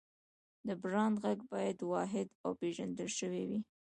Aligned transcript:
د 0.67 0.69
برانډ 0.81 1.15
غږ 1.23 1.39
باید 1.51 1.77
واحد 1.91 2.27
او 2.43 2.51
پېژندل 2.59 3.09
شوی 3.19 3.43
وي. 3.49 3.59